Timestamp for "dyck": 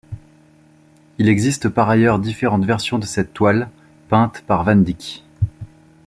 4.77-5.23